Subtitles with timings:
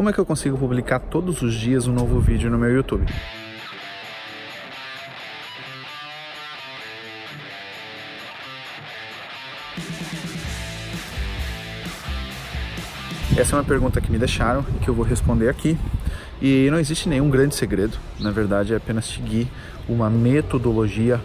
[0.00, 3.04] Como é que eu consigo publicar todos os dias um novo vídeo no meu YouTube?
[13.36, 15.76] Essa é uma pergunta que me deixaram e que eu vou responder aqui.
[16.40, 19.48] E não existe nenhum grande segredo, na verdade é apenas seguir
[19.86, 21.20] uma metodologia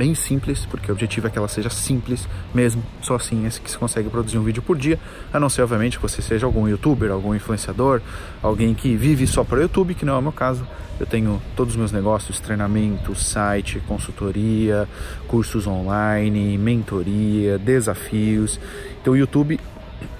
[0.00, 3.70] bem simples, porque o objetivo é que ela seja simples mesmo, só assim é que
[3.70, 4.98] se consegue produzir um vídeo por dia,
[5.30, 8.00] a não ser obviamente que você seja algum youtuber, algum influenciador,
[8.42, 10.66] alguém que vive só para o YouTube, que não é o meu caso.
[10.98, 14.88] Eu tenho todos os meus negócios, treinamento, site, consultoria,
[15.28, 18.58] cursos online, mentoria, desafios.
[19.02, 19.60] Então o YouTube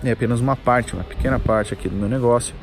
[0.04, 2.54] é apenas uma parte, uma pequena parte aqui do meu negócio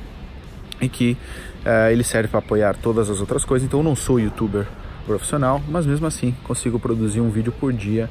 [0.80, 1.18] e que
[1.66, 3.68] uh, ele serve para apoiar todas as outras coisas.
[3.68, 4.68] Então eu não sou youtuber
[5.08, 8.10] profissional, mas mesmo assim consigo produzir um vídeo por dia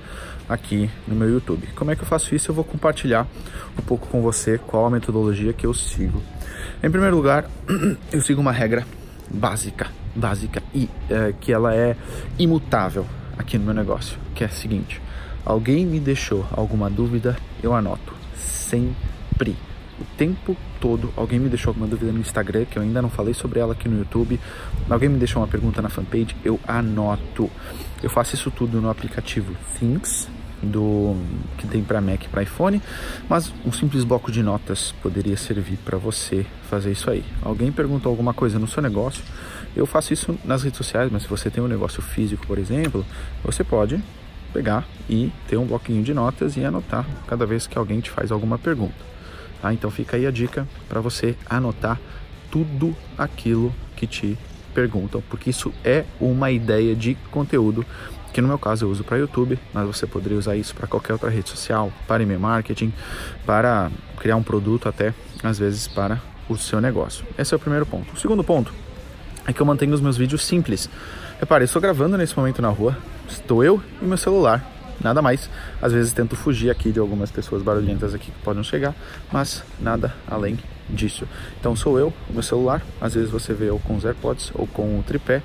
[0.48, 1.68] aqui no meu YouTube.
[1.76, 2.50] Como é que eu faço isso?
[2.50, 3.26] Eu vou compartilhar
[3.78, 6.22] um pouco com você qual a metodologia que eu sigo.
[6.82, 7.48] Em primeiro lugar,
[8.10, 8.84] eu sigo uma regra
[9.30, 11.94] básica, básica e é, que ela é
[12.38, 13.06] imutável
[13.38, 15.00] aqui no meu negócio, que é a seguinte:
[15.44, 19.56] alguém me deixou alguma dúvida, eu anoto sempre
[20.00, 21.12] o tempo todo.
[21.16, 23.88] Alguém me deixou alguma dúvida no Instagram, que eu ainda não falei sobre ela aqui
[23.88, 24.40] no YouTube.
[24.88, 27.50] Alguém me deixou uma pergunta na fanpage, eu anoto.
[28.02, 30.28] Eu faço isso tudo no aplicativo Things,
[30.62, 31.16] do
[31.58, 32.80] que tem para Mac e para iPhone,
[33.28, 37.24] mas um simples bloco de notas poderia servir para você fazer isso aí.
[37.42, 39.22] Alguém perguntou alguma coisa no seu negócio,
[39.74, 43.04] eu faço isso nas redes sociais, mas se você tem um negócio físico, por exemplo,
[43.44, 44.02] você pode
[44.52, 48.32] pegar e ter um bloquinho de notas e anotar cada vez que alguém te faz
[48.32, 49.15] alguma pergunta.
[49.60, 49.72] Tá?
[49.72, 51.98] Então fica aí a dica para você anotar
[52.50, 54.38] tudo aquilo que te
[54.74, 57.84] perguntam, porque isso é uma ideia de conteúdo
[58.32, 61.14] que no meu caso eu uso para YouTube, mas você poderia usar isso para qualquer
[61.14, 62.92] outra rede social, para e-mail marketing,
[63.46, 67.24] para criar um produto até às vezes para o seu negócio.
[67.38, 68.12] Esse é o primeiro ponto.
[68.12, 68.74] O segundo ponto
[69.46, 70.90] é que eu mantenho os meus vídeos simples.
[71.40, 75.48] Repare, estou gravando nesse momento na rua, estou eu e meu celular nada mais.
[75.80, 78.94] Às vezes tento fugir aqui de algumas pessoas barulhentas aqui que podem chegar,
[79.32, 80.58] mas nada além
[80.88, 81.26] disso.
[81.58, 84.66] Então sou eu, o meu celular, às vezes você vê eu com os AirPods ou
[84.66, 85.42] com o tripé,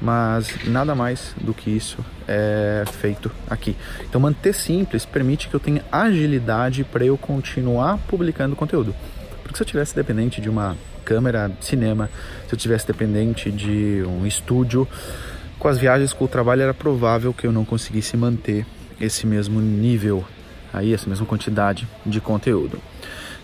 [0.00, 3.76] mas nada mais do que isso é feito aqui.
[4.02, 8.94] Então manter simples permite que eu tenha agilidade para eu continuar publicando conteúdo.
[9.42, 12.10] Porque se eu tivesse dependente de uma câmera de cinema,
[12.48, 14.88] se eu tivesse dependente de um estúdio,
[15.58, 18.66] com as viagens com o trabalho era provável que eu não conseguisse manter
[19.02, 20.24] esse mesmo nível,
[20.72, 22.78] aí essa mesma quantidade de conteúdo.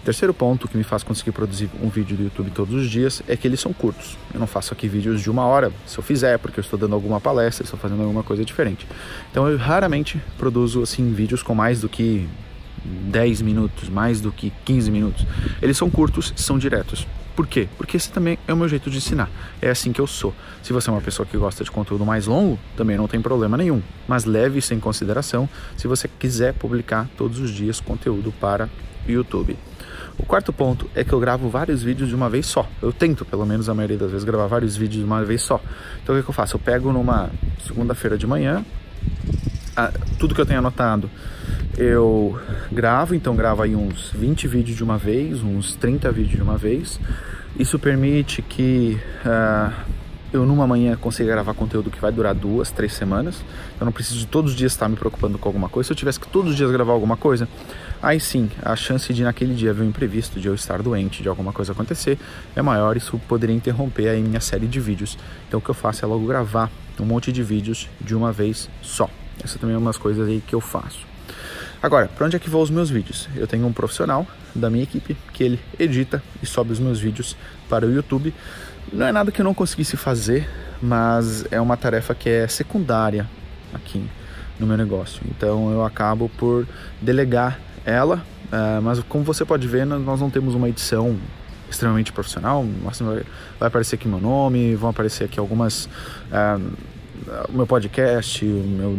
[0.05, 3.37] Terceiro ponto que me faz conseguir produzir um vídeo do YouTube todos os dias é
[3.37, 4.17] que eles são curtos.
[4.33, 6.79] Eu não faço aqui vídeos de uma hora, se eu fizer, é porque eu estou
[6.79, 8.87] dando alguma palestra, estou fazendo alguma coisa diferente.
[9.31, 12.27] Então eu raramente produzo assim vídeos com mais do que
[12.85, 15.27] 10 minutos, mais do que 15 minutos.
[15.61, 17.07] Eles são curtos, são diretos.
[17.39, 17.69] Por quê?
[17.77, 19.31] Porque esse também é o meu jeito de ensinar.
[19.63, 20.35] É assim que eu sou.
[20.61, 23.57] Se você é uma pessoa que gosta de conteúdo mais longo, também não tem problema
[23.57, 23.81] nenhum.
[24.09, 28.69] Mas leve isso em consideração se você quiser publicar todos os dias conteúdo para
[29.07, 29.57] YouTube.
[30.19, 32.69] O quarto ponto é que eu gravo vários vídeos de uma vez só.
[32.83, 35.61] Eu tento, pelo menos a maioria das vezes, gravar vários vídeos de uma vez só.
[36.03, 36.57] Então o que, eu faço?
[36.57, 37.31] Eu pego numa
[37.65, 38.65] segunda-feira de manhã,
[40.19, 41.11] tudo que eu tenho anotado
[41.79, 42.37] eu
[42.73, 46.59] gravo, então gravo aí uns 20 vídeos de uma vez, uns 30 vídeos de uma
[46.59, 46.99] vez.
[47.57, 49.73] Isso permite que uh,
[50.33, 53.45] eu numa manhã consiga gravar conteúdo que vai durar duas, três semanas.
[53.81, 55.87] Eu não preciso de todos os dias estar me preocupando com alguma coisa.
[55.87, 57.49] Se eu tivesse que todos os dias gravar alguma coisa,
[58.03, 61.29] aí sim, a chance de naquele dia haver um imprevisto, de eu estar doente, de
[61.29, 62.19] alguma coisa acontecer,
[62.57, 62.97] é maior.
[62.97, 65.17] Isso poderia interromper aí minha série de vídeos.
[65.47, 66.69] Então o que eu faço é logo gravar
[66.99, 69.09] um monte de vídeos de uma vez só.
[69.43, 71.07] Essa também é uma das coisas aí que eu faço.
[71.83, 73.29] Agora, para onde é que vão os meus vídeos?
[73.37, 77.37] Eu tenho um profissional da minha equipe que ele edita e sobe os meus vídeos
[77.69, 78.35] para o YouTube.
[78.93, 80.49] Não é nada que eu não conseguisse fazer,
[80.83, 83.29] mas é uma tarefa que é secundária
[83.73, 84.05] aqui
[84.59, 85.23] no meu negócio.
[85.31, 86.67] Então eu acabo por
[87.01, 91.17] delegar ela, uh, mas como você pode ver, nós não temos uma edição
[91.71, 92.67] extremamente profissional.
[93.61, 95.89] Vai aparecer aqui meu nome, vão aparecer aqui algumas.
[97.49, 98.99] O meu podcast, o meu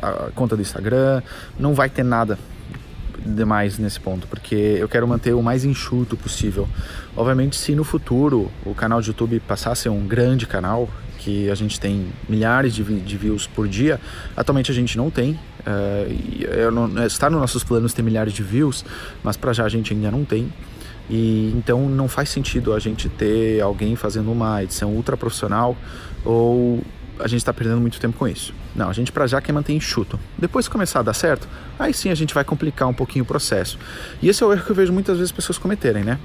[0.00, 1.22] a conta do Instagram,
[1.58, 2.38] não vai ter nada
[3.24, 6.66] demais nesse ponto, porque eu quero manter o mais enxuto possível.
[7.16, 10.88] Obviamente, se no futuro o canal de YouTube passar a ser um grande canal,
[11.18, 14.00] que a gente tem milhares de, de views por dia,
[14.34, 15.38] atualmente a gente não tem.
[15.60, 18.84] Uh, não, está nos nossos planos ter milhares de views,
[19.22, 20.50] mas para já a gente ainda não tem.
[21.10, 25.76] E então não faz sentido a gente ter alguém fazendo uma edição ultra profissional
[26.24, 26.82] ou
[27.22, 28.52] a gente está perdendo muito tempo com isso.
[28.74, 30.18] Não, a gente para já quer manter enxuto.
[30.38, 33.26] Depois que começar a dar certo, aí sim a gente vai complicar um pouquinho o
[33.26, 33.78] processo.
[34.22, 36.18] E esse é o erro que eu vejo muitas vezes pessoas cometerem, né?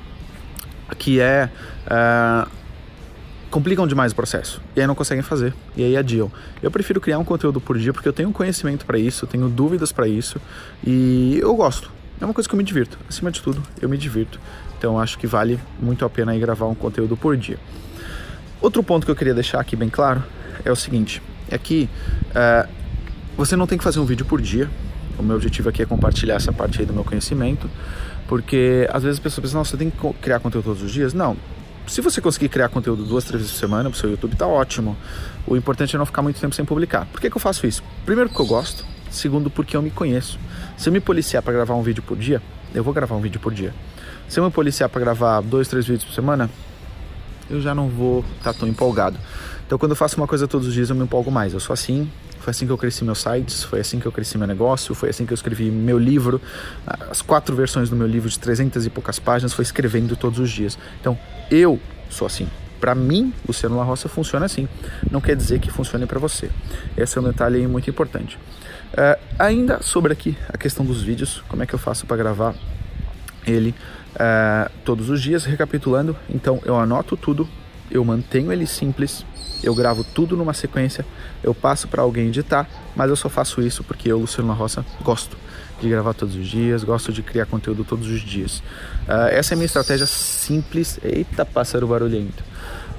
[0.94, 1.50] que é
[1.88, 2.50] uh,
[3.50, 6.31] complicam demais o processo e aí não conseguem fazer e aí adiam.
[6.62, 9.92] Eu prefiro criar um conteúdo por dia porque eu tenho conhecimento para isso, tenho dúvidas
[9.92, 10.39] para isso
[10.86, 11.92] e eu gosto.
[12.19, 12.97] É uma coisa que eu me divirto.
[13.09, 14.39] Acima de tudo, eu me divirto.
[14.77, 17.57] Então acho que vale muito a pena aí gravar um conteúdo por dia.
[18.62, 20.24] Outro ponto que eu queria deixar aqui bem claro
[20.63, 21.90] é o seguinte: é que
[22.31, 22.69] uh,
[23.38, 24.69] você não tem que fazer um vídeo por dia.
[25.18, 27.69] O meu objetivo aqui é compartilhar essa parte aí do meu conhecimento,
[28.28, 31.13] porque às vezes as pessoas pensam, não, você tem que criar conteúdo todos os dias.
[31.13, 31.38] Não,
[31.88, 34.98] se você conseguir criar conteúdo duas, três vezes por semana pro seu YouTube, tá ótimo.
[35.46, 37.06] O importante é não ficar muito tempo sem publicar.
[37.06, 37.84] Por que, que eu faço isso?
[38.06, 38.86] Primeiro, porque eu gosto.
[39.10, 40.40] Segundo, porque eu me conheço.
[40.78, 42.42] Se eu me policiar para gravar um vídeo por dia,
[42.74, 43.74] eu vou gravar um vídeo por dia.
[44.28, 46.50] Se eu me policiar para gravar dois, três vídeos por semana,
[47.50, 49.18] eu já não vou estar tá tão empolgado.
[49.65, 51.53] Então, quando eu faço uma coisa todos os dias, eu me empolgo mais.
[51.53, 52.09] Eu sou assim,
[52.39, 55.09] foi assim que eu cresci meus sites, foi assim que eu cresci meu negócio, foi
[55.09, 56.39] assim que eu escrevi meu livro.
[57.09, 60.51] As quatro versões do meu livro de 300 e poucas páginas foi escrevendo todos os
[60.51, 60.77] dias.
[61.01, 61.18] Então,
[61.50, 62.47] eu sou assim.
[62.80, 64.68] Para mim, Luciano La Roça funciona assim.
[65.09, 66.51] Não quer dizer que funcione para você.
[66.95, 68.38] Esse é um detalhe muito importante.
[68.94, 72.53] Uh, ainda sobre aqui a questão dos vídeos, como é que eu faço para gravar
[73.45, 73.74] ele
[74.15, 76.15] uh, todos os dias, recapitulando.
[76.30, 77.47] Então, eu anoto tudo,
[77.89, 79.25] eu mantenho ele simples,
[79.63, 81.06] eu gravo tudo numa sequência,
[81.44, 84.86] eu passo para alguém editar, mas eu só faço isso porque eu, Luciano La Roça,
[85.03, 85.38] gosto
[85.81, 88.59] de gravar todos os dias, gosto de criar conteúdo todos os dias.
[89.07, 91.00] Uh, essa é a minha estratégia simples.
[91.03, 92.44] Eita, pássaro barulhento.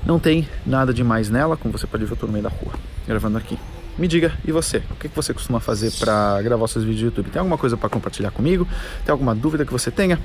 [0.05, 2.73] Não tem nada demais nela, como você pode ver, eu tô no meio da rua,
[3.07, 3.59] gravando aqui.
[3.99, 4.83] Me diga, e você?
[4.91, 7.31] O que você costuma fazer para gravar seus vídeos do YouTube?
[7.31, 8.69] Tem alguma coisa para compartilhar comigo?
[9.05, 10.19] Tem alguma dúvida que você tenha?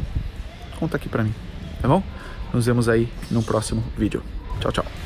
[0.77, 1.33] Conta aqui para mim,
[1.81, 2.03] tá bom?
[2.53, 4.21] Nos vemos aí no próximo vídeo.
[4.59, 5.00] Tchau, tchau.